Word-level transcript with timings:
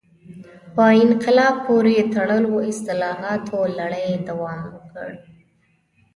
په 0.75 0.83
انقلاب 1.03 1.55
پورې 1.67 1.97
تړلو 2.13 2.55
اصلاحاتو 2.71 3.57
لړۍ 3.77 4.07
دوام 4.27 4.61
وکړ. 4.75 5.09